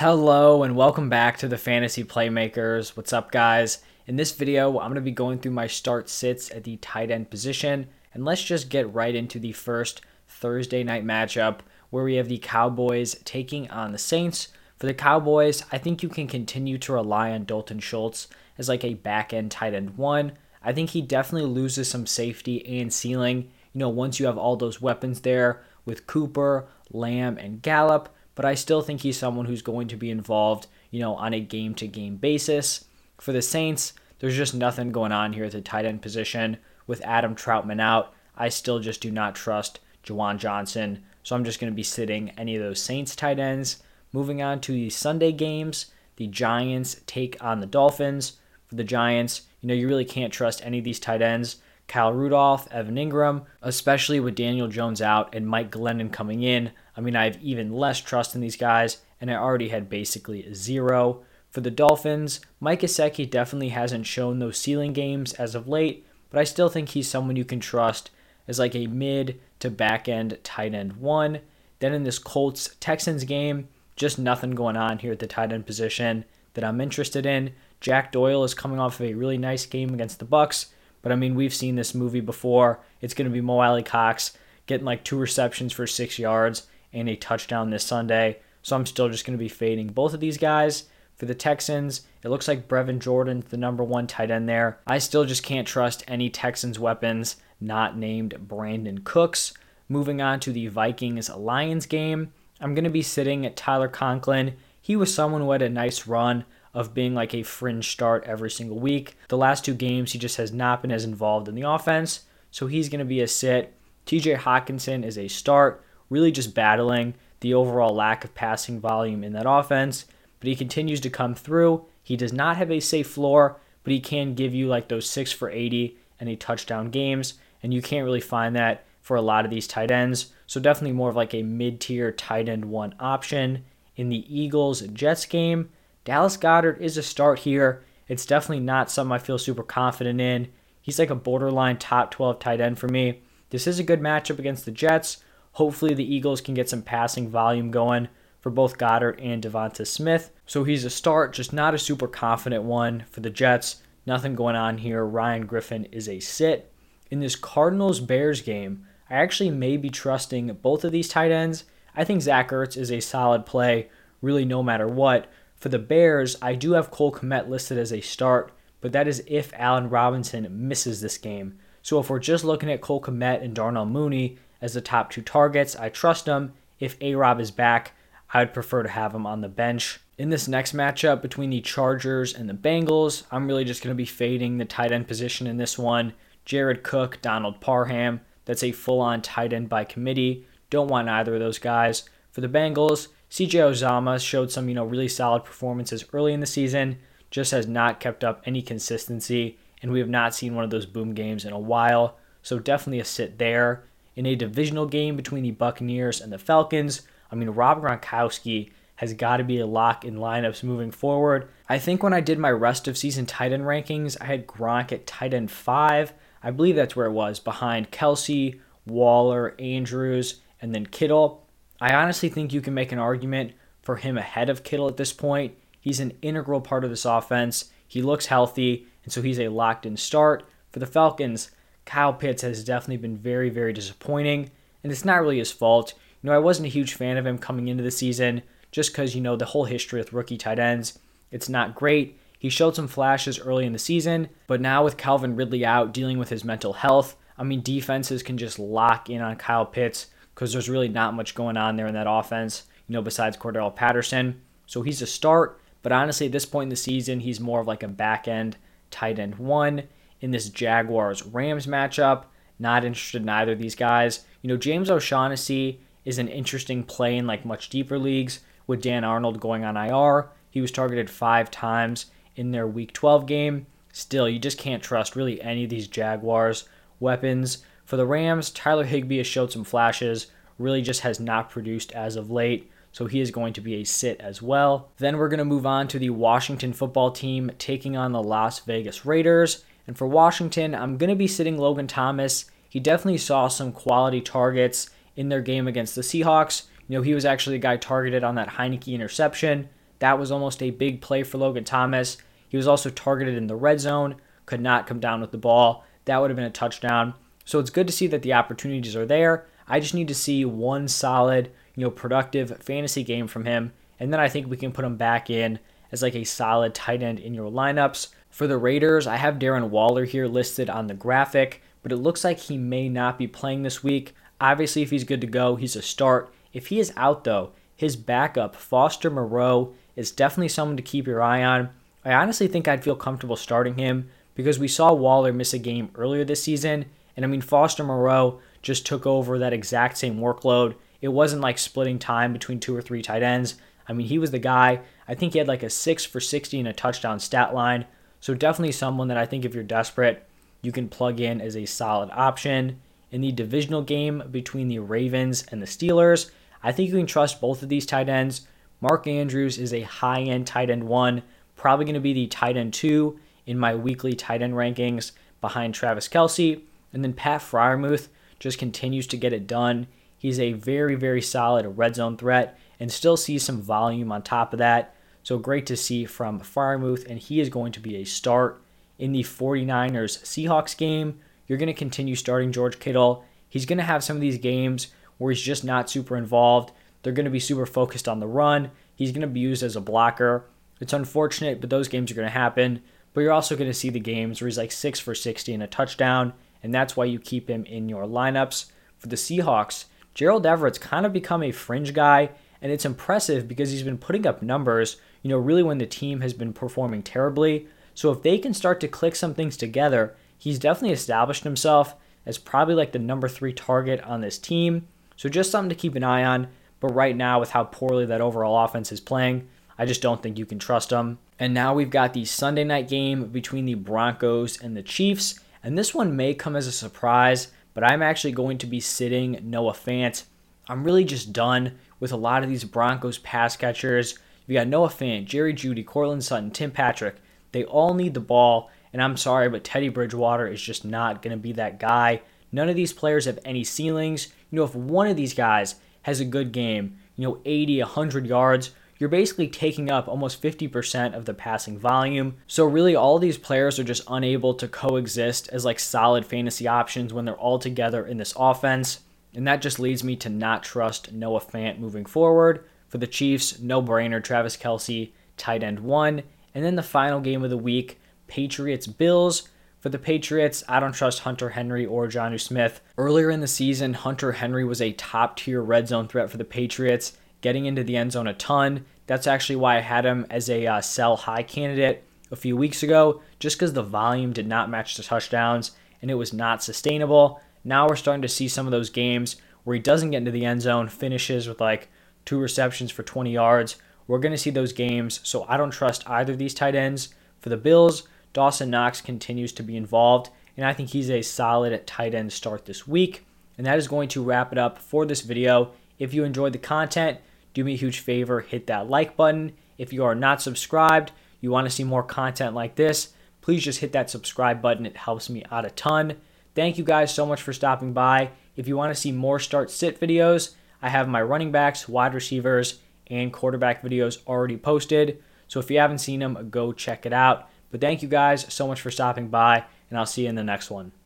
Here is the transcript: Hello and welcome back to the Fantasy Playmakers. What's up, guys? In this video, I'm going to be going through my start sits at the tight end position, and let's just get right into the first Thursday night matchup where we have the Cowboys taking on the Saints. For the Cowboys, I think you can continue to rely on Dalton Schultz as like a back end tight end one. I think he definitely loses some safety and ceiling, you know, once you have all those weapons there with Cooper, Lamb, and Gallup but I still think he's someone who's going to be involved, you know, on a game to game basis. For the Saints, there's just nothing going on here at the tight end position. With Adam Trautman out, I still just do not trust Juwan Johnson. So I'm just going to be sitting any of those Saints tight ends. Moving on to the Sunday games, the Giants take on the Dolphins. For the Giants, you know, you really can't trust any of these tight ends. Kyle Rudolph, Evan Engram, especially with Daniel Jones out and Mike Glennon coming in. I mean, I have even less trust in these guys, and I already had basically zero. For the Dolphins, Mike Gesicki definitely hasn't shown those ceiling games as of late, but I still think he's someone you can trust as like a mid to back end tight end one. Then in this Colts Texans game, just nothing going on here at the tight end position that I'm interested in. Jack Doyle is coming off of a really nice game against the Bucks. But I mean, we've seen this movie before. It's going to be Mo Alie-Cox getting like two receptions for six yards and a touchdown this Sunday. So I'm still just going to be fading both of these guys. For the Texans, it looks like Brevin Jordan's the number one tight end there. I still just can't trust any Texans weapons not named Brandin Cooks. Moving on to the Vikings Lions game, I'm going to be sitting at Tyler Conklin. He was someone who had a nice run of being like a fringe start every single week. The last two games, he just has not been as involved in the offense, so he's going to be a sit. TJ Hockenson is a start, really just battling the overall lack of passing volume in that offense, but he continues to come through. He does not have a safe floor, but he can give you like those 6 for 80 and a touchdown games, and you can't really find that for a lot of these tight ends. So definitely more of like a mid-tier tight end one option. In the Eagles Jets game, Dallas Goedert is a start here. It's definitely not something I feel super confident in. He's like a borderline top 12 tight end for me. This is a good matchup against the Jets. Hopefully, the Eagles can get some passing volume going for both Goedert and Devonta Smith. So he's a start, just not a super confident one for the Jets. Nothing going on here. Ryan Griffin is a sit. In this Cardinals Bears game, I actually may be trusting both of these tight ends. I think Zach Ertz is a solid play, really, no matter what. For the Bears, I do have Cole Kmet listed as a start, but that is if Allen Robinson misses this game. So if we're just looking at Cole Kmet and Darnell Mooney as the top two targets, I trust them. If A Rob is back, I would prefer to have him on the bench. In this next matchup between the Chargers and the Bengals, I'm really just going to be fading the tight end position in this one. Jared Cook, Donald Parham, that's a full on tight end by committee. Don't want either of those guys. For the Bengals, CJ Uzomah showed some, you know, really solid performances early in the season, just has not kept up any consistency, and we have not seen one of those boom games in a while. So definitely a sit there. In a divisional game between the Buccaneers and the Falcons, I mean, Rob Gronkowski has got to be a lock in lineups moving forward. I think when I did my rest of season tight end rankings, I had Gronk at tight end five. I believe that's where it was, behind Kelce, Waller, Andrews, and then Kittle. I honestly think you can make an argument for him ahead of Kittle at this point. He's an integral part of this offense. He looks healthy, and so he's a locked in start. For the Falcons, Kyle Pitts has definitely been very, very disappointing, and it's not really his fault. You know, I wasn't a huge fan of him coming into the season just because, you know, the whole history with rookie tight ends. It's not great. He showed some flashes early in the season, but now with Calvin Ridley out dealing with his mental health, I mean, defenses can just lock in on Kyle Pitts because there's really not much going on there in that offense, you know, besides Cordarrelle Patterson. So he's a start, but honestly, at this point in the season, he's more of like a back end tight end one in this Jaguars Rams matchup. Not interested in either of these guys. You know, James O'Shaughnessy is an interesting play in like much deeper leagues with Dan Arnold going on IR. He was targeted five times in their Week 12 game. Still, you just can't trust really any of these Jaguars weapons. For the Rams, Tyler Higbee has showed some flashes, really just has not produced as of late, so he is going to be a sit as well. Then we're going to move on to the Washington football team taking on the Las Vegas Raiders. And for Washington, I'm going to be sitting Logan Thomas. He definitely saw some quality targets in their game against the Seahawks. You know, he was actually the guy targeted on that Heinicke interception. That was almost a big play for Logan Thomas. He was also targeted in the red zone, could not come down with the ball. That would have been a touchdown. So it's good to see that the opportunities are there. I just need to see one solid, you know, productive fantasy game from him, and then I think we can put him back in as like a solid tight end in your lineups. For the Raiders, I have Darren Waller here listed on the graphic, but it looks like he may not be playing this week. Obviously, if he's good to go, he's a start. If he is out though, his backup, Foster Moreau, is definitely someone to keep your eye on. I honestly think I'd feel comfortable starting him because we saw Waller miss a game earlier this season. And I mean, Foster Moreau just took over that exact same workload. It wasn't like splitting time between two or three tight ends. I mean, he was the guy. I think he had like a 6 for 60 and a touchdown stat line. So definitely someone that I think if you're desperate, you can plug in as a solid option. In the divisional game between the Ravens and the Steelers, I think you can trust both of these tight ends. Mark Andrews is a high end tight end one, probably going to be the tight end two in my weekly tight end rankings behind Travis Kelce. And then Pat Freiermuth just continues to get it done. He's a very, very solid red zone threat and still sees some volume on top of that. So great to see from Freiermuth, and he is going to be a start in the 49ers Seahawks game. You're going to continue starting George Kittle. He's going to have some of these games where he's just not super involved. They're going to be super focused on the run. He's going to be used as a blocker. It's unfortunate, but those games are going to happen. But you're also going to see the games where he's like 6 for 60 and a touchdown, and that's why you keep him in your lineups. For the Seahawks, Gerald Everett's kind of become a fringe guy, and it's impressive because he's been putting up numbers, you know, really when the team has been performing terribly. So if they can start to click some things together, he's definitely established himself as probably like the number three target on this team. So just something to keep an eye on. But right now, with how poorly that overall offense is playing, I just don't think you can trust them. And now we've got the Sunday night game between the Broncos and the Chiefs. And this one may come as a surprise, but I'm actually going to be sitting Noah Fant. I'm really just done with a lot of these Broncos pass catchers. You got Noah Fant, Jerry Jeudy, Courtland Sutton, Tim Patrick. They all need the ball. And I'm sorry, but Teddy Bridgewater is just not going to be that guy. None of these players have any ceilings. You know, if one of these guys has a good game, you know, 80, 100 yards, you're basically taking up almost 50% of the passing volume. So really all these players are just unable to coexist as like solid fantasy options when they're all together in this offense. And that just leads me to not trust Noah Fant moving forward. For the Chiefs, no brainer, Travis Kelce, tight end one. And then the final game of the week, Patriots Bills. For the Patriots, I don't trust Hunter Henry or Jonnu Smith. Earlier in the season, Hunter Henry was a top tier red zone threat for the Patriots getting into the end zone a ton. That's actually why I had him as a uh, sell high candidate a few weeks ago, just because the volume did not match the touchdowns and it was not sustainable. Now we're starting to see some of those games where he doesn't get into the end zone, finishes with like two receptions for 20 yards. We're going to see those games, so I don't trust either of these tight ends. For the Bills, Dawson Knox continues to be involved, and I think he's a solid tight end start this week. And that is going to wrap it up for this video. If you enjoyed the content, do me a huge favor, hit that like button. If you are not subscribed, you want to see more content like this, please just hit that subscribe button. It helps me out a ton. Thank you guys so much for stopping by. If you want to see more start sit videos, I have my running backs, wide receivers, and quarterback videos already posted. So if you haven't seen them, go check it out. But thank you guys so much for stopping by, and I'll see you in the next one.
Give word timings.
Hello 0.00 0.62
and 0.62 0.76
welcome 0.76 1.10
back 1.10 1.36
to 1.36 1.46
the 1.46 1.58
Fantasy 1.58 2.02
Playmakers. 2.02 2.96
What's 2.96 3.12
up, 3.12 3.30
guys? 3.30 3.82
In 4.06 4.16
this 4.16 4.32
video, 4.32 4.78
I'm 4.78 4.88
going 4.88 4.94
to 4.94 5.02
be 5.02 5.10
going 5.10 5.38
through 5.38 5.52
my 5.52 5.66
start 5.66 6.08
sits 6.08 6.50
at 6.50 6.64
the 6.64 6.78
tight 6.78 7.10
end 7.10 7.28
position, 7.28 7.86
and 8.14 8.24
let's 8.24 8.42
just 8.42 8.70
get 8.70 8.94
right 8.94 9.14
into 9.14 9.38
the 9.38 9.52
first 9.52 10.00
Thursday 10.26 10.82
night 10.82 11.04
matchup 11.04 11.58
where 11.90 12.02
we 12.02 12.14
have 12.14 12.30
the 12.30 12.38
Cowboys 12.38 13.14
taking 13.26 13.70
on 13.70 13.92
the 13.92 13.98
Saints. 13.98 14.48
For 14.78 14.86
the 14.86 14.94
Cowboys, 14.94 15.64
I 15.70 15.76
think 15.76 16.02
you 16.02 16.08
can 16.08 16.28
continue 16.28 16.78
to 16.78 16.94
rely 16.94 17.32
on 17.32 17.44
Dalton 17.44 17.78
Schultz 17.78 18.26
as 18.56 18.70
like 18.70 18.86
a 18.86 18.94
back 18.94 19.34
end 19.34 19.50
tight 19.50 19.74
end 19.74 19.98
one. 19.98 20.32
I 20.62 20.72
think 20.72 20.88
he 20.88 21.02
definitely 21.02 21.50
loses 21.50 21.90
some 21.90 22.06
safety 22.06 22.80
and 22.80 22.90
ceiling, 22.90 23.50
you 23.74 23.80
know, 23.80 23.90
once 23.90 24.18
you 24.18 24.24
have 24.24 24.38
all 24.38 24.56
those 24.56 24.80
weapons 24.80 25.20
there 25.20 25.62
with 25.84 26.06
Cooper, 26.06 26.68
Lamb, 26.90 27.36
and 27.36 27.60
Gallup 27.60 28.08
but 28.34 28.44
I 28.44 28.54
still 28.54 28.82
think 28.82 29.00
he's 29.00 29.18
someone 29.18 29.46
who's 29.46 29.62
going 29.62 29.88
to 29.88 29.96
be 29.96 30.10
involved, 30.10 30.66
you 30.90 31.00
know, 31.00 31.14
on 31.14 31.34
a 31.34 31.40
game 31.40 31.74
to 31.76 31.86
game 31.86 32.16
basis. 32.16 32.84
For 33.18 33.32
the 33.32 33.42
Saints, 33.42 33.92
there's 34.18 34.36
just 34.36 34.54
nothing 34.54 34.92
going 34.92 35.12
on 35.12 35.32
here 35.32 35.44
at 35.44 35.52
the 35.52 35.60
tight 35.60 35.84
end 35.84 36.02
position. 36.02 36.58
With 36.86 37.04
Adam 37.04 37.34
Trautman 37.34 37.80
out, 37.80 38.14
I 38.36 38.48
still 38.48 38.78
just 38.78 39.00
do 39.00 39.10
not 39.10 39.34
trust 39.34 39.80
Juwan 40.04 40.38
Johnson. 40.38 41.04
So 41.22 41.36
I'm 41.36 41.44
just 41.44 41.60
going 41.60 41.72
to 41.72 41.76
be 41.76 41.82
sitting 41.82 42.30
any 42.30 42.56
of 42.56 42.62
those 42.62 42.82
Saints 42.82 43.14
tight 43.14 43.38
ends. 43.38 43.82
Moving 44.12 44.42
on 44.42 44.60
to 44.62 44.72
the 44.72 44.90
Sunday 44.90 45.32
games, 45.32 45.86
the 46.16 46.26
Giants 46.26 46.96
take 47.06 47.36
on 47.42 47.60
the 47.60 47.66
Dolphins. 47.66 48.38
For 48.66 48.74
the 48.74 48.84
Giants, 48.84 49.42
you 49.60 49.68
know, 49.68 49.74
you 49.74 49.88
really 49.88 50.04
can't 50.04 50.32
trust 50.32 50.64
any 50.64 50.78
of 50.78 50.84
these 50.84 51.00
tight 51.00 51.22
ends. 51.22 51.56
Kyle 51.88 52.12
Rudolph, 52.12 52.68
Evan 52.70 52.94
Engram, 52.94 53.44
especially 53.62 54.20
with 54.20 54.36
Daniel 54.36 54.68
Jones 54.68 55.02
out 55.02 55.34
and 55.34 55.46
Mike 55.46 55.72
Glennon 55.72 56.12
coming 56.12 56.42
in. 56.42 56.70
I 57.00 57.02
mean, 57.02 57.16
I 57.16 57.24
have 57.24 57.42
even 57.42 57.72
less 57.72 57.98
trust 57.98 58.34
in 58.34 58.42
these 58.42 58.56
guys, 58.56 58.98
and 59.22 59.30
I 59.30 59.34
already 59.34 59.70
had 59.70 59.88
basically 59.88 60.52
zero. 60.52 61.22
For 61.48 61.62
the 61.62 61.70
Dolphins, 61.70 62.40
Mike 62.60 62.82
Gesicki 62.82 63.28
definitely 63.28 63.70
hasn't 63.70 64.04
shown 64.04 64.38
those 64.38 64.58
ceiling 64.58 64.92
games 64.92 65.32
as 65.32 65.54
of 65.54 65.66
late, 65.66 66.06
but 66.28 66.38
I 66.38 66.44
still 66.44 66.68
think 66.68 66.90
he's 66.90 67.08
someone 67.08 67.36
you 67.36 67.44
can 67.46 67.58
trust 67.58 68.10
as 68.46 68.58
like 68.58 68.74
a 68.74 68.86
mid 68.86 69.40
to 69.60 69.70
back 69.70 70.10
end 70.10 70.36
tight 70.44 70.74
end 70.74 70.98
one. 70.98 71.40
Then 71.78 71.94
in 71.94 72.04
this 72.04 72.18
Colts 72.18 72.76
Texans 72.80 73.24
game, 73.24 73.68
just 73.96 74.18
nothing 74.18 74.50
going 74.50 74.76
on 74.76 74.98
here 74.98 75.12
at 75.12 75.20
the 75.20 75.26
tight 75.26 75.52
end 75.52 75.64
position 75.64 76.26
that 76.52 76.64
I'm 76.64 76.82
interested 76.82 77.24
in. 77.24 77.54
Jack 77.80 78.12
Doyle 78.12 78.44
is 78.44 78.52
coming 78.52 78.78
off 78.78 79.00
of 79.00 79.06
a 79.06 79.14
really 79.14 79.38
nice 79.38 79.64
game 79.64 79.94
against 79.94 80.18
the 80.18 80.26
Bucks. 80.26 80.66
But 81.00 81.12
I 81.12 81.16
mean, 81.16 81.34
we've 81.34 81.54
seen 81.54 81.76
this 81.76 81.94
movie 81.94 82.20
before. 82.20 82.80
It's 83.00 83.14
going 83.14 83.26
to 83.26 83.32
be 83.32 83.40
Mo 83.40 83.60
Alie-Cox 83.60 84.36
getting 84.66 84.84
like 84.84 85.02
two 85.02 85.16
receptions 85.16 85.72
for 85.72 85.86
six 85.86 86.18
yards 86.18 86.66
and 86.92 87.08
a 87.08 87.16
touchdown 87.16 87.70
this 87.70 87.84
Sunday. 87.84 88.40
So 88.62 88.76
I'm 88.76 88.86
still 88.86 89.08
just 89.08 89.24
going 89.24 89.38
to 89.38 89.42
be 89.42 89.48
fading 89.48 89.88
both 89.88 90.14
of 90.14 90.20
these 90.20 90.38
guys. 90.38 90.84
For 91.16 91.26
the 91.26 91.34
Texans, 91.34 92.06
it 92.22 92.30
looks 92.30 92.48
like 92.48 92.66
Brevin 92.66 92.98
Jordan's 92.98 93.50
the 93.50 93.58
number 93.58 93.84
one 93.84 94.06
tight 94.06 94.30
end 94.30 94.48
there. 94.48 94.80
I 94.86 94.98
still 94.98 95.26
just 95.26 95.42
can't 95.42 95.68
trust 95.68 96.02
any 96.08 96.30
Texans 96.30 96.78
weapons 96.78 97.36
not 97.60 97.96
named 97.96 98.34
Brandin 98.48 99.04
Cooks. 99.04 99.52
Moving 99.88 100.22
on 100.22 100.40
to 100.40 100.52
the 100.52 100.68
Vikings 100.68 101.28
Lions 101.28 101.86
game, 101.86 102.32
I'm 102.60 102.74
going 102.74 102.84
to 102.84 102.90
be 102.90 103.02
sitting 103.02 103.44
at 103.44 103.56
Tyler 103.56 103.88
Conklin. 103.88 104.54
He 104.80 104.96
was 104.96 105.12
someone 105.12 105.42
who 105.42 105.50
had 105.50 105.62
a 105.62 105.68
nice 105.68 106.06
run 106.06 106.44
of 106.72 106.94
being 106.94 107.14
like 107.14 107.34
a 107.34 107.42
fringe 107.42 107.90
start 107.90 108.24
every 108.24 108.50
single 108.50 108.78
week. 108.78 109.16
The 109.28 109.36
last 109.36 109.64
two 109.64 109.74
games, 109.74 110.12
he 110.12 110.18
just 110.18 110.36
has 110.36 110.52
not 110.52 110.82
been 110.82 110.92
as 110.92 111.04
involved 111.04 111.48
in 111.48 111.54
the 111.54 111.68
offense, 111.68 112.20
so 112.50 112.66
he's 112.66 112.88
going 112.88 113.00
to 113.00 113.04
be 113.04 113.20
a 113.20 113.28
sit. 113.28 113.74
TJ 114.06 114.38
Hockenson 114.38 115.04
is 115.04 115.18
a 115.18 115.28
start, 115.28 115.84
really 116.10 116.30
just 116.30 116.54
battling 116.54 117.14
the 117.40 117.54
overall 117.54 117.94
lack 117.94 118.24
of 118.24 118.34
passing 118.34 118.78
volume 118.78 119.24
in 119.24 119.32
that 119.32 119.48
offense, 119.48 120.04
but 120.38 120.48
he 120.48 120.54
continues 120.54 121.00
to 121.00 121.08
come 121.10 121.34
through. 121.34 121.86
He 122.02 122.16
does 122.16 122.32
not 122.32 122.58
have 122.58 122.70
a 122.70 122.80
safe 122.80 123.08
floor, 123.08 123.58
but 123.82 123.92
he 123.92 124.00
can 124.00 124.34
give 124.34 124.54
you 124.54 124.66
like 124.66 124.88
those 124.88 125.08
6 125.08 125.32
for 125.32 125.48
80 125.48 125.96
and 126.18 126.28
a 126.28 126.36
touchdown 126.36 126.90
games, 126.90 127.34
and 127.62 127.72
you 127.72 127.80
can't 127.80 128.04
really 128.04 128.20
find 128.20 128.54
that 128.56 128.84
for 129.00 129.16
a 129.16 129.22
lot 129.22 129.44
of 129.44 129.50
these 129.50 129.66
tight 129.66 129.90
ends. 129.90 130.32
So 130.46 130.60
definitely 130.60 130.92
more 130.92 131.08
of 131.08 131.16
like 131.16 131.32
a 131.32 131.42
mid-tier 131.42 132.12
tight 132.12 132.48
end 132.48 132.66
one 132.66 132.94
option. 133.00 133.64
In 133.96 134.08
the 134.08 134.24
Eagles 134.28 134.82
Jets 134.82 135.26
game, 135.26 135.70
Dallas 136.04 136.36
Goedert 136.36 136.80
is 136.80 136.96
a 136.96 137.02
start 137.02 137.40
here. 137.40 137.82
It's 138.08 138.26
definitely 138.26 138.64
not 138.64 138.90
something 138.90 139.12
I 139.12 139.18
feel 139.18 139.38
super 139.38 139.62
confident 139.62 140.20
in. 140.20 140.48
He's 140.80 140.98
like 140.98 141.10
a 141.10 141.14
borderline 141.14 141.78
top 141.78 142.10
12 142.10 142.38
tight 142.38 142.60
end 142.60 142.78
for 142.78 142.88
me. 142.88 143.20
This 143.50 143.66
is 143.66 143.78
a 143.78 143.84
good 143.84 144.00
matchup 144.00 144.38
against 144.38 144.64
the 144.64 144.70
Jets. 144.70 145.22
Hopefully, 145.52 145.94
the 145.94 146.14
Eagles 146.14 146.40
can 146.40 146.54
get 146.54 146.68
some 146.68 146.82
passing 146.82 147.28
volume 147.28 147.70
going 147.70 148.08
for 148.40 148.50
both 148.50 148.78
Goedert 148.78 149.18
and 149.22 149.42
Devonta 149.42 149.86
Smith. 149.86 150.30
So 150.46 150.64
he's 150.64 150.84
a 150.84 150.90
start, 150.90 151.32
just 151.32 151.52
not 151.52 151.74
a 151.74 151.78
super 151.78 152.08
confident 152.08 152.64
one 152.64 153.04
for 153.10 153.20
the 153.20 153.30
Jets. 153.30 153.82
Nothing 154.06 154.34
going 154.34 154.56
on 154.56 154.78
here. 154.78 155.04
Ryan 155.04 155.46
Griffin 155.46 155.84
is 155.86 156.08
a 156.08 156.20
sit. 156.20 156.72
In 157.10 157.20
this 157.20 157.36
Cardinals 157.36 158.00
Bears 158.00 158.40
game, 158.40 158.86
I 159.10 159.14
actually 159.16 159.50
may 159.50 159.76
be 159.76 159.90
trusting 159.90 160.52
both 160.62 160.84
of 160.84 160.92
these 160.92 161.08
tight 161.08 161.32
ends. 161.32 161.64
I 161.94 162.04
think 162.04 162.22
Zach 162.22 162.50
Ertz 162.50 162.76
is 162.76 162.92
a 162.92 163.00
solid 163.00 163.44
play, 163.44 163.90
really, 164.22 164.44
no 164.44 164.62
matter 164.62 164.86
what. 164.86 165.30
For 165.56 165.68
the 165.68 165.78
Bears, 165.78 166.36
I 166.40 166.54
do 166.54 166.72
have 166.72 166.90
Cole 166.90 167.12
Kmet 167.12 167.48
listed 167.48 167.76
as 167.76 167.92
a 167.92 168.00
start, 168.00 168.52
but 168.80 168.92
that 168.92 169.08
is 169.08 169.22
if 169.26 169.52
Allen 169.54 169.90
Robinson 169.90 170.46
misses 170.50 171.00
this 171.00 171.18
game. 171.18 171.58
So 171.82 171.98
if 171.98 172.08
we're 172.08 172.20
just 172.20 172.44
looking 172.44 172.70
at 172.70 172.80
Cole 172.80 173.02
Kmet 173.02 173.42
and 173.42 173.54
Darnell 173.54 173.86
Mooney 173.86 174.38
as 174.60 174.74
the 174.74 174.80
top 174.80 175.10
two 175.10 175.22
targets, 175.22 175.76
I 175.76 175.88
trust 175.88 176.26
them. 176.26 176.52
If 176.78 176.96
A 177.00 177.14
Rob 177.14 177.40
is 177.40 177.50
back, 177.50 177.92
I 178.32 178.40
would 178.40 178.54
prefer 178.54 178.82
to 178.82 178.88
have 178.88 179.14
him 179.14 179.26
on 179.26 179.40
the 179.40 179.48
bench. 179.48 180.00
In 180.18 180.30
this 180.30 180.46
next 180.46 180.74
matchup 180.74 181.22
between 181.22 181.50
the 181.50 181.60
Chargers 181.60 182.34
and 182.34 182.48
the 182.48 182.54
Bengals, 182.54 183.24
I'm 183.30 183.46
really 183.46 183.64
just 183.64 183.82
going 183.82 183.94
to 183.94 183.98
be 183.98 184.04
fading 184.04 184.58
the 184.58 184.64
tight 184.64 184.92
end 184.92 185.08
position 185.08 185.46
in 185.46 185.56
this 185.56 185.78
one. 185.78 186.12
Jared 186.44 186.82
Cook, 186.82 187.20
Donald 187.22 187.60
Parham, 187.60 188.20
that's 188.44 188.62
a 188.62 188.72
full 188.72 189.00
on 189.00 189.22
tight 189.22 189.52
end 189.52 189.68
by 189.68 189.84
committee. 189.84 190.46
Don't 190.68 190.88
want 190.88 191.08
either 191.08 191.34
of 191.34 191.40
those 191.40 191.58
guys. 191.58 192.08
For 192.30 192.40
the 192.40 192.48
Bengals, 192.48 193.08
CJ 193.30 193.70
Uzomah 193.70 194.20
showed 194.20 194.50
some, 194.50 194.68
you 194.68 194.74
know, 194.74 194.84
really 194.84 195.08
solid 195.08 195.44
performances 195.44 196.04
early 196.12 196.32
in 196.32 196.40
the 196.40 196.46
season, 196.46 196.98
just 197.30 197.52
has 197.52 197.66
not 197.66 198.00
kept 198.00 198.24
up 198.24 198.42
any 198.44 198.62
consistency, 198.62 199.58
and 199.82 199.92
we 199.92 200.00
have 200.00 200.08
not 200.08 200.34
seen 200.34 200.54
one 200.54 200.64
of 200.64 200.70
those 200.70 200.86
boom 200.86 201.14
games 201.14 201.44
in 201.44 201.52
a 201.52 201.58
while. 201.58 202.16
So 202.42 202.58
definitely 202.58 203.00
a 203.00 203.04
sit 203.04 203.38
there. 203.38 203.84
In 204.20 204.26
a 204.26 204.36
divisional 204.36 204.84
game 204.84 205.16
between 205.16 205.44
the 205.44 205.50
Buccaneers 205.50 206.20
and 206.20 206.30
the 206.30 206.36
Falcons, 206.36 207.00
I 207.32 207.36
mean, 207.36 207.48
Rob 207.48 207.80
Gronkowski 207.80 208.70
has 208.96 209.14
got 209.14 209.38
to 209.38 209.44
be 209.44 209.60
a 209.60 209.66
lock 209.66 210.04
in 210.04 210.16
lineups 210.16 210.62
moving 210.62 210.90
forward. 210.90 211.48
I 211.70 211.78
think 211.78 212.02
when 212.02 212.12
I 212.12 212.20
did 212.20 212.38
my 212.38 212.50
rest 212.50 212.86
of 212.86 212.98
season 212.98 213.24
tight 213.24 213.50
end 213.50 213.62
rankings, 213.62 214.18
I 214.20 214.26
had 214.26 214.46
Gronk 214.46 214.92
at 214.92 215.06
tight 215.06 215.32
end 215.32 215.50
five. 215.50 216.12
I 216.42 216.50
believe 216.50 216.76
that's 216.76 216.94
where 216.94 217.06
it 217.06 217.12
was, 217.12 217.40
behind 217.40 217.92
Kelce, 217.92 218.60
Waller, 218.84 219.54
Andrews, 219.58 220.42
and 220.60 220.74
then 220.74 220.84
Kittle. 220.84 221.46
I 221.80 221.94
honestly 221.94 222.28
think 222.28 222.52
you 222.52 222.60
can 222.60 222.74
make 222.74 222.92
an 222.92 222.98
argument 222.98 223.52
for 223.80 223.96
him 223.96 224.18
ahead 224.18 224.50
of 224.50 224.64
Kittle 224.64 224.88
at 224.88 224.98
this 224.98 225.14
point. 225.14 225.54
He's 225.80 225.98
an 225.98 226.12
integral 226.20 226.60
part 226.60 226.84
of 226.84 226.90
this 226.90 227.06
offense. 227.06 227.70
He 227.88 228.02
looks 228.02 228.26
healthy, 228.26 228.86
and 229.02 229.14
so 229.14 229.22
he's 229.22 229.40
a 229.40 229.48
locked 229.48 229.86
in 229.86 229.96
start. 229.96 230.46
For 230.72 230.78
the 230.78 230.84
Falcons, 230.84 231.50
Kyle 231.90 232.12
Pitts 232.12 232.42
has 232.42 232.62
definitely 232.62 232.98
been 232.98 233.16
very, 233.16 233.50
very 233.50 233.72
disappointing, 233.72 234.52
and 234.84 234.92
it's 234.92 235.04
not 235.04 235.20
really 235.20 235.38
his 235.38 235.50
fault. 235.50 235.92
You 236.22 236.30
know, 236.30 236.36
I 236.36 236.38
wasn't 236.38 236.66
a 236.66 236.70
huge 236.70 236.94
fan 236.94 237.16
of 237.16 237.26
him 237.26 237.36
coming 237.36 237.66
into 237.66 237.82
the 237.82 237.90
season 237.90 238.42
just 238.70 238.92
because, 238.92 239.16
you 239.16 239.20
know, 239.20 239.34
the 239.34 239.46
whole 239.46 239.64
history 239.64 239.98
with 239.98 240.12
rookie 240.12 240.38
tight 240.38 240.60
ends. 240.60 241.00
It's 241.32 241.48
not 241.48 241.74
great. 241.74 242.16
He 242.38 242.48
showed 242.48 242.76
some 242.76 242.86
flashes 242.86 243.40
early 243.40 243.66
in 243.66 243.72
the 243.72 243.78
season, 243.80 244.28
but 244.46 244.60
now 244.60 244.84
with 244.84 244.96
Calvin 244.96 245.34
Ridley 245.34 245.66
out 245.66 245.92
dealing 245.92 246.16
with 246.16 246.28
his 246.28 246.44
mental 246.44 246.74
health, 246.74 247.16
I 247.36 247.42
mean, 247.42 247.60
defenses 247.60 248.22
can 248.22 248.38
just 248.38 248.60
lock 248.60 249.10
in 249.10 249.20
on 249.20 249.34
Kyle 249.34 249.66
Pitts 249.66 250.06
because 250.32 250.52
there's 250.52 250.70
really 250.70 250.88
not 250.88 251.14
much 251.14 251.34
going 251.34 251.56
on 251.56 251.74
there 251.74 251.88
in 251.88 251.94
that 251.94 252.06
offense, 252.08 252.68
you 252.86 252.92
know, 252.92 253.02
besides 253.02 253.36
Cordarrelle 253.36 253.74
Patterson. 253.74 254.40
So 254.66 254.82
he's 254.82 255.02
a 255.02 255.08
start, 255.08 255.60
but 255.82 255.90
honestly, 255.90 256.26
at 256.26 256.32
this 256.32 256.46
point 256.46 256.66
in 256.66 256.70
the 256.70 256.76
season, 256.76 257.18
he's 257.18 257.40
more 257.40 257.58
of 257.58 257.66
like 257.66 257.82
a 257.82 257.88
back 257.88 258.28
end 258.28 258.58
tight 258.92 259.18
end 259.18 259.34
one 259.34 259.88
in 260.20 260.30
this 260.30 260.48
Jaguars 260.48 261.24
Rams 261.24 261.66
matchup. 261.66 262.24
Not 262.58 262.84
interested 262.84 263.22
in 263.22 263.28
either 263.28 263.52
of 263.52 263.58
these 263.58 263.74
guys. 263.74 264.24
You 264.42 264.48
know, 264.48 264.56
James 264.56 264.90
O'Shaughnessy 264.90 265.80
is 266.04 266.18
an 266.18 266.28
interesting 266.28 266.82
play 266.82 267.16
in 267.16 267.26
like 267.26 267.44
much 267.44 267.68
deeper 267.68 267.98
leagues 267.98 268.40
with 268.66 268.82
Dan 268.82 269.04
Arnold 269.04 269.40
going 269.40 269.64
on 269.64 269.76
IR. 269.76 270.30
He 270.50 270.60
was 270.60 270.70
targeted 270.70 271.08
five 271.08 271.50
times 271.50 272.06
in 272.36 272.50
their 272.50 272.66
Week 272.66 272.92
12 272.92 273.26
game. 273.26 273.66
Still, 273.92 274.28
you 274.28 274.38
just 274.38 274.58
can't 274.58 274.82
trust 274.82 275.16
really 275.16 275.40
any 275.42 275.64
of 275.64 275.70
these 275.70 275.88
Jaguars 275.88 276.68
weapons. 277.00 277.64
For 277.84 277.96
the 277.96 278.06
Rams, 278.06 278.50
Tyler 278.50 278.84
Higbee 278.84 279.18
has 279.18 279.26
showed 279.26 279.50
some 279.50 279.64
flashes, 279.64 280.28
really 280.58 280.82
just 280.82 281.00
has 281.00 281.18
not 281.18 281.50
produced 281.50 281.92
as 281.92 282.14
of 282.14 282.30
late, 282.30 282.70
so 282.92 283.06
he 283.06 283.20
is 283.20 283.30
going 283.30 283.52
to 283.54 283.60
be 283.60 283.74
a 283.76 283.84
sit 283.84 284.20
as 284.20 284.40
well. 284.40 284.90
Then 284.98 285.16
we're 285.16 285.28
going 285.28 285.38
to 285.38 285.44
move 285.44 285.66
on 285.66 285.88
to 285.88 285.98
the 285.98 286.10
Washington 286.10 286.72
football 286.72 287.10
team 287.10 287.50
taking 287.58 287.96
on 287.96 288.12
the 288.12 288.22
Las 288.22 288.60
Vegas 288.60 289.04
Raiders. 289.04 289.64
And 289.90 289.98
for 289.98 290.06
Washington, 290.06 290.72
I'm 290.72 290.98
going 290.98 291.10
to 291.10 291.16
be 291.16 291.26
sitting 291.26 291.58
Logan 291.58 291.88
Thomas. 291.88 292.48
He 292.68 292.78
definitely 292.78 293.18
saw 293.18 293.48
some 293.48 293.72
quality 293.72 294.20
targets 294.20 294.88
in 295.16 295.30
their 295.30 295.40
game 295.40 295.66
against 295.66 295.96
the 295.96 296.02
Seahawks. 296.02 296.66
You 296.86 296.96
know, 296.96 297.02
he 297.02 297.12
was 297.12 297.24
actually 297.24 297.56
the 297.56 297.62
guy 297.62 297.76
targeted 297.76 298.22
on 298.22 298.36
that 298.36 298.50
Heinicke 298.50 298.94
interception. 298.94 299.68
That 299.98 300.16
was 300.16 300.30
almost 300.30 300.62
a 300.62 300.70
big 300.70 301.00
play 301.00 301.24
for 301.24 301.38
Logan 301.38 301.64
Thomas. 301.64 302.18
He 302.48 302.56
was 302.56 302.68
also 302.68 302.88
targeted 302.88 303.34
in 303.34 303.48
the 303.48 303.56
red 303.56 303.80
zone, 303.80 304.14
could 304.46 304.60
not 304.60 304.86
come 304.86 305.00
down 305.00 305.20
with 305.20 305.32
the 305.32 305.38
ball. 305.38 305.84
That 306.04 306.20
would 306.20 306.30
have 306.30 306.36
been 306.36 306.44
a 306.44 306.50
touchdown. 306.50 307.14
So 307.44 307.58
it's 307.58 307.70
good 307.70 307.88
to 307.88 307.92
see 307.92 308.06
that 308.06 308.22
the 308.22 308.34
opportunities 308.34 308.94
are 308.94 309.06
there. 309.06 309.48
I 309.66 309.80
just 309.80 309.94
need 309.94 310.06
to 310.06 310.14
see 310.14 310.44
one 310.44 310.86
solid, 310.86 311.50
you 311.74 311.82
know, 311.82 311.90
productive 311.90 312.56
fantasy 312.62 313.02
game 313.02 313.26
from 313.26 313.44
him, 313.44 313.72
and 313.98 314.12
then 314.12 314.20
I 314.20 314.28
think 314.28 314.46
we 314.46 314.56
can 314.56 314.70
put 314.70 314.84
him 314.84 314.96
back 314.96 315.30
in 315.30 315.58
as 315.92 316.02
like 316.02 316.14
a 316.14 316.24
solid 316.24 316.74
tight 316.74 317.02
end 317.02 317.18
in 317.18 317.34
your 317.34 317.50
lineups. 317.50 318.08
For 318.30 318.46
the 318.46 318.58
Raiders, 318.58 319.06
I 319.06 319.16
have 319.16 319.38
Darren 319.38 319.70
Waller 319.70 320.04
here 320.04 320.26
listed 320.26 320.70
on 320.70 320.86
the 320.86 320.94
graphic, 320.94 321.62
but 321.82 321.92
it 321.92 321.96
looks 321.96 322.24
like 322.24 322.38
he 322.38 322.56
may 322.56 322.88
not 322.88 323.18
be 323.18 323.26
playing 323.26 323.62
this 323.62 323.82
week. 323.82 324.14
Obviously, 324.40 324.82
if 324.82 324.90
he's 324.90 325.04
good 325.04 325.20
to 325.20 325.26
go, 325.26 325.56
he's 325.56 325.76
a 325.76 325.82
start. 325.82 326.32
If 326.52 326.68
he 326.68 326.78
is 326.78 326.92
out 326.96 327.24
though, 327.24 327.52
his 327.76 327.96
backup, 327.96 328.54
Foster 328.54 329.10
Moreau, 329.10 329.74
is 329.96 330.12
definitely 330.12 330.48
someone 330.48 330.76
to 330.76 330.82
keep 330.82 331.06
your 331.06 331.22
eye 331.22 331.42
on. 331.42 331.70
I 332.04 332.12
honestly 332.12 332.46
think 332.46 332.68
I'd 332.68 332.84
feel 332.84 332.96
comfortable 332.96 333.36
starting 333.36 333.76
him 333.76 334.10
because 334.34 334.58
we 334.58 334.68
saw 334.68 334.92
Waller 334.92 335.32
miss 335.32 335.52
a 335.52 335.58
game 335.58 335.90
earlier 335.94 336.24
this 336.24 336.42
season. 336.42 336.86
And 337.16 337.24
I 337.24 337.28
mean, 337.28 337.40
Foster 337.40 337.84
Moreau 337.84 338.40
just 338.62 338.86
took 338.86 339.06
over 339.06 339.38
that 339.38 339.52
exact 339.52 339.98
same 339.98 340.18
workload. 340.18 340.74
It 341.00 341.08
wasn't 341.08 341.42
like 341.42 341.58
splitting 341.58 341.98
time 341.98 342.32
between 342.32 342.60
two 342.60 342.76
or 342.76 342.82
three 342.82 343.02
tight 343.02 343.22
ends. 343.22 343.56
I 343.90 343.92
mean, 343.92 344.06
he 344.06 344.18
was 344.18 344.30
the 344.30 344.38
guy. 344.38 344.82
I 345.08 345.16
think 345.16 345.32
he 345.32 345.40
had 345.40 345.48
like 345.48 345.64
a 345.64 345.68
6 345.68 346.04
for 346.04 346.20
60 346.20 346.60
and 346.60 346.68
a 346.68 346.72
touchdown 346.72 347.18
stat 347.18 347.52
line. 347.52 347.86
So 348.20 348.34
definitely 348.34 348.70
someone 348.70 349.08
that 349.08 349.16
I 349.16 349.26
think 349.26 349.44
if 349.44 349.52
you're 349.52 349.64
desperate, 349.64 350.28
you 350.62 350.70
can 350.70 350.88
plug 350.88 351.18
in 351.18 351.40
as 351.40 351.56
a 351.56 351.66
solid 351.66 352.08
option. 352.12 352.80
In 353.10 353.20
the 353.20 353.32
divisional 353.32 353.82
game 353.82 354.22
between 354.30 354.68
the 354.68 354.78
Ravens 354.78 355.44
and 355.50 355.60
the 355.60 355.66
Steelers, 355.66 356.30
I 356.62 356.70
think 356.70 356.88
you 356.88 356.96
can 356.96 357.06
trust 357.06 357.40
both 357.40 357.64
of 357.64 357.68
these 357.68 357.84
tight 357.84 358.08
ends. 358.08 358.46
Mark 358.80 359.08
Andrews 359.08 359.58
is 359.58 359.74
a 359.74 359.80
high 359.80 360.22
end 360.22 360.46
tight 360.46 360.70
end 360.70 360.84
one, 360.84 361.24
probably 361.56 361.84
going 361.84 361.94
to 361.94 362.00
be 362.00 362.12
the 362.12 362.28
tight 362.28 362.56
end 362.56 362.72
two 362.72 363.18
in 363.44 363.58
my 363.58 363.74
weekly 363.74 364.14
tight 364.14 364.40
end 364.40 364.54
rankings 364.54 365.10
behind 365.40 365.74
Travis 365.74 366.06
Kelce. 366.06 366.62
And 366.92 367.02
then 367.02 367.12
Pat 367.12 367.40
Freiermuth 367.40 368.06
just 368.38 368.56
continues 368.56 369.08
to 369.08 369.16
get 369.16 369.32
it 369.32 369.48
done. 369.48 369.88
He's 370.20 370.38
a 370.38 370.52
very, 370.52 370.96
very 370.96 371.22
solid 371.22 371.66
red 371.78 371.96
zone 371.96 372.18
threat 372.18 372.58
and 372.78 372.92
still 372.92 373.16
sees 373.16 373.42
some 373.42 373.62
volume 373.62 374.12
on 374.12 374.20
top 374.20 374.52
of 374.52 374.58
that. 374.58 374.94
So 375.22 375.38
great 375.38 375.64
to 375.66 375.78
see 375.78 376.04
from 376.04 376.40
Freiermuth, 376.40 377.08
and 377.08 377.18
he 377.18 377.40
is 377.40 377.48
going 377.48 377.72
to 377.72 377.80
be 377.80 377.96
a 377.96 378.04
start 378.04 378.62
in 378.98 379.12
the 379.12 379.22
49ers 379.22 380.18
Seahawks 380.22 380.76
game. 380.76 381.18
You're 381.46 381.56
going 381.56 381.68
to 381.68 381.72
continue 381.72 382.14
starting 382.14 382.52
George 382.52 382.78
Kittle. 382.78 383.24
He's 383.48 383.64
going 383.64 383.78
to 383.78 383.84
have 383.84 384.04
some 384.04 384.16
of 384.18 384.20
these 384.20 384.36
games 384.36 384.88
where 385.16 385.32
he's 385.32 385.40
just 385.40 385.64
not 385.64 385.88
super 385.88 386.18
involved. 386.18 386.70
They're 387.02 387.14
going 387.14 387.24
to 387.24 387.30
be 387.30 387.40
super 387.40 387.64
focused 387.64 388.06
on 388.06 388.20
the 388.20 388.28
run. 388.28 388.72
He's 388.94 389.12
going 389.12 389.22
to 389.22 389.26
be 389.26 389.40
used 389.40 389.62
as 389.62 389.74
a 389.74 389.80
blocker. 389.80 390.44
It's 390.80 390.92
unfortunate, 390.92 391.62
but 391.62 391.70
those 391.70 391.88
games 391.88 392.10
are 392.10 392.14
going 392.14 392.28
to 392.28 392.32
happen. 392.32 392.82
But 393.14 393.22
you're 393.22 393.32
also 393.32 393.56
going 393.56 393.70
to 393.70 393.74
see 393.74 393.88
the 393.88 394.00
games 394.00 394.40
where 394.40 394.48
he's 394.48 394.58
like 394.58 394.70
6 394.70 395.00
for 395.00 395.14
60 395.14 395.54
and 395.54 395.62
a 395.62 395.66
touchdown, 395.66 396.34
and 396.62 396.74
that's 396.74 396.94
why 396.94 397.06
you 397.06 397.18
keep 397.18 397.48
him 397.48 397.64
in 397.64 397.88
your 397.88 398.04
lineups. 398.04 398.66
For 398.98 399.08
the 399.08 399.16
Seahawks, 399.16 399.86
Gerald 400.14 400.46
Everett's 400.46 400.78
kind 400.78 401.06
of 401.06 401.12
become 401.12 401.42
a 401.42 401.52
fringe 401.52 401.94
guy, 401.94 402.30
and 402.60 402.70
it's 402.70 402.84
impressive 402.84 403.48
because 403.48 403.70
he's 403.70 403.82
been 403.82 403.98
putting 403.98 404.26
up 404.26 404.42
numbers, 404.42 404.96
you 405.22 405.30
know, 405.30 405.38
really 405.38 405.62
when 405.62 405.78
the 405.78 405.86
team 405.86 406.20
has 406.20 406.32
been 406.32 406.52
performing 406.52 407.02
terribly. 407.02 407.66
So 407.94 408.10
if 408.10 408.22
they 408.22 408.38
can 408.38 408.54
start 408.54 408.80
to 408.80 408.88
click 408.88 409.16
some 409.16 409.34
things 409.34 409.56
together, 409.56 410.14
he's 410.38 410.58
definitely 410.58 410.94
established 410.94 411.44
himself 411.44 411.94
as 412.26 412.38
probably 412.38 412.74
like 412.74 412.92
the 412.92 412.98
number 412.98 413.28
three 413.28 413.52
target 413.52 414.00
on 414.02 414.20
this 414.20 414.38
team. 414.38 414.86
So 415.16 415.28
just 415.28 415.50
something 415.50 415.70
to 415.70 415.74
keep 415.74 415.94
an 415.94 416.04
eye 416.04 416.24
on. 416.24 416.48
But 416.80 416.94
right 416.94 417.14
now, 417.14 417.40
with 417.40 417.50
how 417.50 417.64
poorly 417.64 418.06
that 418.06 418.22
overall 418.22 418.64
offense 418.64 418.90
is 418.90 419.00
playing, 419.00 419.48
I 419.78 419.84
just 419.84 420.02
don't 420.02 420.22
think 420.22 420.38
you 420.38 420.46
can 420.46 420.58
trust 420.58 420.90
them. 420.90 421.18
And 421.38 421.52
now 421.52 421.74
we've 421.74 421.90
got 421.90 422.12
the 422.12 422.24
Sunday 422.24 422.64
night 422.64 422.88
game 422.88 423.28
between 423.28 423.66
the 423.66 423.74
Broncos 423.74 424.60
and 424.60 424.76
the 424.76 424.82
Chiefs. 424.82 425.40
And 425.62 425.76
this 425.76 425.94
one 425.94 426.16
may 426.16 426.34
come 426.34 426.56
as 426.56 426.66
a 426.66 426.72
surprise, 426.72 427.48
but 427.74 427.84
I'm 427.84 428.02
actually 428.02 428.32
going 428.32 428.58
to 428.58 428.66
be 428.66 428.80
sitting 428.80 429.38
Noah 429.42 429.72
Fant. 429.72 430.24
I'm 430.68 430.84
really 430.84 431.04
just 431.04 431.32
done 431.32 431.78
with 431.98 432.12
a 432.12 432.16
lot 432.16 432.42
of 432.42 432.48
these 432.48 432.64
Broncos 432.64 433.18
pass 433.18 433.56
catchers. 433.56 434.18
You 434.46 434.54
got 434.54 434.68
Noah 434.68 434.88
Fant, 434.88 435.26
Jerry 435.26 435.54
Jeudy, 435.54 435.84
Courtland 435.84 436.24
Sutton, 436.24 436.50
Tim 436.50 436.70
Patrick. 436.70 437.16
They 437.52 437.64
all 437.64 437.94
need 437.94 438.14
the 438.14 438.20
ball. 438.20 438.70
And 438.92 439.02
I'm 439.02 439.16
sorry, 439.16 439.48
but 439.48 439.64
Teddy 439.64 439.88
Bridgewater 439.88 440.48
is 440.48 440.60
just 440.60 440.84
not 440.84 441.22
going 441.22 441.36
to 441.36 441.40
be 441.40 441.52
that 441.52 441.78
guy. 441.78 442.22
None 442.52 442.68
of 442.68 442.76
these 442.76 442.92
players 442.92 443.26
have 443.26 443.38
any 443.44 443.62
ceilings. 443.62 444.28
You 444.50 444.56
know, 444.56 444.64
if 444.64 444.74
one 444.74 445.06
of 445.06 445.16
these 445.16 445.34
guys 445.34 445.76
has 446.02 446.20
a 446.20 446.24
good 446.24 446.52
game, 446.52 446.98
you 447.16 447.28
know, 447.28 447.40
80, 447.44 447.80
100 447.80 448.26
yards, 448.26 448.70
you're 449.00 449.08
basically 449.08 449.48
taking 449.48 449.90
up 449.90 450.06
almost 450.06 450.42
50% 450.42 451.14
of 451.14 451.24
the 451.24 451.32
passing 451.32 451.78
volume. 451.78 452.36
So 452.46 452.66
really 452.66 452.94
all 452.94 453.18
these 453.18 453.38
players 453.38 453.78
are 453.78 453.84
just 453.84 454.04
unable 454.06 454.52
to 454.54 454.68
coexist 454.68 455.48
as 455.48 455.64
like 455.64 455.80
solid 455.80 456.26
fantasy 456.26 456.68
options 456.68 457.12
when 457.12 457.24
they're 457.24 457.34
all 457.34 457.58
together 457.58 458.06
in 458.06 458.18
this 458.18 458.34
offense. 458.36 459.00
And 459.34 459.48
that 459.48 459.62
just 459.62 459.80
leads 459.80 460.04
me 460.04 460.16
to 460.16 460.28
not 460.28 460.62
trust 460.62 461.12
Noah 461.12 461.40
Fant 461.40 461.78
moving 461.78 462.04
forward. 462.04 462.62
For 462.88 462.98
the 462.98 463.06
Chiefs, 463.06 463.58
no 463.58 463.82
brainer, 463.82 464.22
Travis 464.22 464.56
Kelce, 464.56 465.12
tight 465.38 465.62
end 465.62 465.80
one. 465.80 466.22
And 466.54 466.62
then 466.62 466.76
the 466.76 466.82
final 466.82 467.20
game 467.20 467.42
of 467.42 467.48
the 467.48 467.56
week, 467.56 467.98
Patriots 468.26 468.86
Bills. 468.86 469.48
For 469.78 469.88
the 469.88 469.98
Patriots, 469.98 470.62
I 470.68 470.78
don't 470.78 470.92
trust 470.92 471.20
Hunter 471.20 471.48
Henry 471.48 471.86
or 471.86 472.06
Jonnu 472.06 472.38
Smith. 472.38 472.82
Earlier 472.98 473.30
in 473.30 473.40
the 473.40 473.46
season, 473.46 473.94
Hunter 473.94 474.32
Henry 474.32 474.64
was 474.64 474.82
a 474.82 474.92
top 474.92 475.38
tier 475.38 475.62
red 475.62 475.88
zone 475.88 476.06
threat 476.06 476.28
for 476.28 476.36
the 476.36 476.44
Patriots 476.44 477.16
getting 477.40 477.66
into 477.66 477.84
the 477.84 477.96
end 477.96 478.12
zone 478.12 478.26
a 478.26 478.34
ton. 478.34 478.84
That's 479.06 479.26
actually 479.26 479.56
why 479.56 479.76
I 479.76 479.80
had 479.80 480.04
him 480.04 480.26
as 480.30 480.48
a 480.48 480.66
uh, 480.66 480.80
sell 480.80 481.16
high 481.16 481.42
candidate 481.42 482.04
a 482.30 482.36
few 482.36 482.56
weeks 482.56 482.82
ago, 482.82 483.22
just 483.38 483.56
because 483.56 483.72
the 483.72 483.82
volume 483.82 484.32
did 484.32 484.46
not 484.46 484.70
match 484.70 484.96
the 484.96 485.02
touchdowns 485.02 485.72
and 486.00 486.10
it 486.10 486.14
was 486.14 486.32
not 486.32 486.62
sustainable. 486.62 487.40
Now 487.64 487.88
we're 487.88 487.96
starting 487.96 488.22
to 488.22 488.28
see 488.28 488.48
some 488.48 488.66
of 488.66 488.70
those 488.70 488.90
games 488.90 489.36
where 489.64 489.74
he 489.74 489.80
doesn't 489.80 490.10
get 490.10 490.18
into 490.18 490.30
the 490.30 490.44
end 490.44 490.62
zone, 490.62 490.88
finishes 490.88 491.46
with 491.46 491.60
like 491.60 491.88
two 492.24 492.38
receptions 492.38 492.90
for 492.90 493.02
20 493.02 493.32
yards. 493.32 493.76
We're 494.06 494.18
going 494.18 494.32
to 494.32 494.38
see 494.38 494.50
those 494.50 494.72
games, 494.72 495.20
so 495.22 495.44
I 495.48 495.56
don't 495.56 495.70
trust 495.70 496.08
either 496.08 496.32
of 496.32 496.38
these 496.38 496.54
tight 496.54 496.74
ends. 496.74 497.10
For 497.40 497.48
the 497.48 497.56
Bills, 497.56 498.04
Dawson 498.32 498.70
Knox 498.70 499.00
continues 499.00 499.52
to 499.52 499.62
be 499.62 499.76
involved, 499.76 500.30
and 500.56 500.66
I 500.66 500.72
think 500.72 500.90
he's 500.90 501.10
a 501.10 501.22
solid 501.22 501.86
tight 501.86 502.14
end 502.14 502.32
start 502.32 502.64
this 502.64 502.86
week. 502.86 503.24
And 503.56 503.66
that 503.66 503.78
is 503.78 503.88
going 503.88 504.08
to 504.10 504.22
wrap 504.22 504.52
it 504.52 504.58
up 504.58 504.78
for 504.78 505.04
this 505.04 505.20
video. 505.20 505.72
If 505.98 506.14
you 506.14 506.24
enjoyed 506.24 506.54
the 506.54 506.58
content, 506.58 507.18
do 507.54 507.64
me 507.64 507.74
a 507.74 507.76
huge 507.76 508.00
favor, 508.00 508.40
hit 508.40 508.66
that 508.66 508.88
like 508.88 509.16
button. 509.16 509.52
If 509.78 509.92
you 509.92 510.04
are 510.04 510.14
not 510.14 510.42
subscribed, 510.42 511.12
you 511.40 511.50
want 511.50 511.66
to 511.66 511.74
see 511.74 511.84
more 511.84 512.02
content 512.02 512.54
like 512.54 512.74
this, 512.74 513.14
please 513.40 513.64
just 513.64 513.80
hit 513.80 513.92
that 513.92 514.10
subscribe 514.10 514.60
button. 514.60 514.86
It 514.86 514.96
helps 514.96 515.30
me 515.30 515.44
out 515.50 515.64
a 515.64 515.70
ton. 515.70 516.16
Thank 516.54 516.78
you 516.78 516.84
guys 516.84 517.14
so 517.14 517.24
much 517.24 517.40
for 517.40 517.52
stopping 517.52 517.92
by. 517.92 518.30
If 518.56 518.68
you 518.68 518.76
want 518.76 518.94
to 518.94 519.00
see 519.00 519.12
more 519.12 519.38
start 519.38 519.70
sit 519.70 520.00
videos, 520.00 520.54
I 520.82 520.88
have 520.88 521.08
my 521.08 521.22
running 521.22 521.52
backs, 521.52 521.88
wide 521.88 522.14
receivers, 522.14 522.80
and 523.06 523.32
quarterback 523.32 523.82
videos 523.82 524.18
already 524.26 524.56
posted. 524.56 525.22
So 525.48 525.60
if 525.60 525.70
you 525.70 525.78
haven't 525.78 525.98
seen 525.98 526.20
them, 526.20 526.48
go 526.50 526.72
check 526.72 527.06
it 527.06 527.12
out. 527.12 527.48
But 527.70 527.80
thank 527.80 528.02
you 528.02 528.08
guys 528.08 528.52
so 528.52 528.66
much 528.66 528.80
for 528.80 528.90
stopping 528.90 529.28
by, 529.28 529.64
and 529.88 529.98
I'll 529.98 530.06
see 530.06 530.22
you 530.22 530.28
in 530.28 530.34
the 530.34 530.44
next 530.44 530.70
one. 530.70 530.92